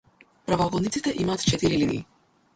[0.47, 2.05] Правоаголниците имаат четири линии.